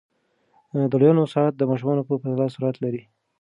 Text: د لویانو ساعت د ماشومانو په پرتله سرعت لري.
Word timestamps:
د 0.91 0.93
لویانو 1.01 1.31
ساعت 1.33 1.53
د 1.57 1.61
ماشومانو 1.69 2.05
په 2.09 2.13
پرتله 2.21 2.47
سرعت 2.55 2.75
لري. 2.83 3.01